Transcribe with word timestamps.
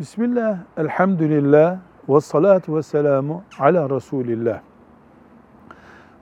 Bismillah, 0.00 0.58
elhamdülillah, 0.76 1.78
ve 2.08 2.20
salatu 2.20 2.76
ve 2.76 2.82
selamu 2.82 3.42
ala 3.58 3.90
Resulillah. 3.90 4.60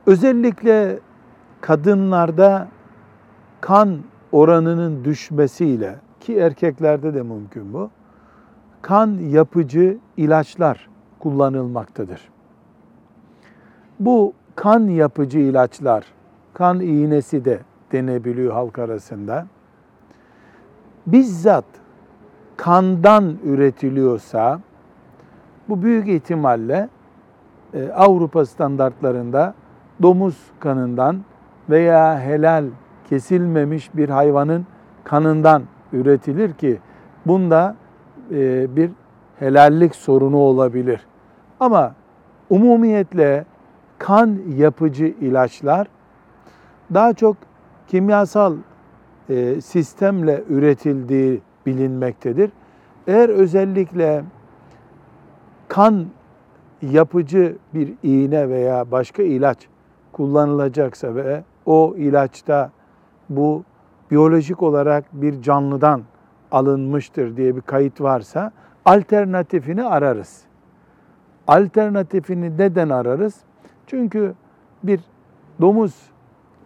Özellikle 0.07 0.99
kadınlarda 1.61 2.69
kan 3.61 3.99
oranının 4.33 5.05
düşmesiyle 5.05 5.97
ki 6.21 6.37
erkeklerde 6.37 7.15
de 7.15 7.23
mümkün 7.23 7.73
bu. 7.73 7.91
Kan 8.83 9.19
yapıcı 9.19 9.99
ilaçlar 10.17 10.89
kullanılmaktadır. 11.19 12.29
Bu 14.01 14.33
kan 14.57 14.81
yapıcı 14.89 15.39
ilaçlar, 15.39 16.05
kan 16.55 16.81
iğnesi 16.81 17.45
de 17.45 17.61
denebiliyor 17.93 18.53
halk 18.53 18.79
arasında. 18.79 19.47
Bizzat 21.07 21.65
kandan 22.59 23.37
üretiliyorsa 23.45 24.61
bu 25.69 25.83
büyük 25.83 26.09
ihtimalle 26.09 26.89
e, 27.75 27.89
Avrupa 27.93 28.47
standartlarında 28.47 29.55
domuz 30.03 30.37
kanından 30.61 31.21
veya 31.71 32.21
helal 32.21 32.65
kesilmemiş 33.09 33.97
bir 33.97 34.09
hayvanın 34.09 34.67
kanından 35.05 35.63
üretilir 35.93 36.53
ki 36.53 36.79
bunda 37.27 37.77
e, 38.31 38.77
bir 38.77 38.91
helallik 39.39 39.95
sorunu 39.95 40.37
olabilir. 40.37 41.07
Ama 41.61 41.95
umumiyetle 42.51 43.45
kan 43.99 44.39
yapıcı 44.57 45.05
ilaçlar 45.05 45.87
daha 46.95 47.13
çok 47.13 47.37
kimyasal 47.89 48.57
e, 49.29 49.61
sistemle 49.61 50.45
üretildiği 50.49 51.41
bilinmektedir. 51.69 52.51
Eğer 53.07 53.29
özellikle 53.29 54.25
kan 55.69 56.07
yapıcı 56.83 57.57
bir 57.75 57.95
iğne 58.03 58.49
veya 58.49 58.91
başka 58.91 59.23
ilaç 59.23 59.59
kullanılacaksa 60.13 61.15
ve 61.15 61.43
o 61.67 61.95
ilaçta 61.97 62.71
bu 63.29 63.65
biyolojik 64.11 64.63
olarak 64.63 65.05
bir 65.13 65.43
canlıdan 65.43 66.03
alınmıştır 66.51 67.37
diye 67.37 67.57
bir 67.57 67.61
kayıt 67.61 68.01
varsa 68.01 68.53
alternatifini 68.85 69.85
ararız. 69.85 70.43
Alternatifini 71.47 72.59
neden 72.59 72.89
ararız? 72.89 73.35
Çünkü 73.87 74.35
bir 74.83 75.01
domuz 75.61 75.95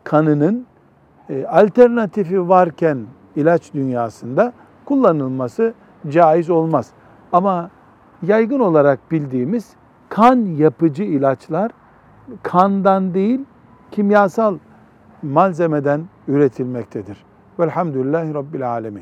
kanının 0.04 0.66
e, 1.30 1.46
alternatifi 1.46 2.48
varken 2.48 2.98
ilaç 3.36 3.74
dünyasında 3.74 4.52
kullanılması 4.84 5.74
caiz 6.08 6.50
olmaz. 6.50 6.90
Ama 7.32 7.70
yaygın 8.22 8.60
olarak 8.60 9.10
bildiğimiz 9.10 9.70
kan 10.08 10.36
yapıcı 10.36 11.02
ilaçlar 11.02 11.70
kandan 12.42 13.14
değil 13.14 13.40
kimyasal 13.90 14.58
malzemeden 15.22 16.04
üretilmektedir. 16.28 17.24
Velhamdülillahi 17.58 18.34
Rabbil 18.34 18.70
Alemin. 18.70 19.00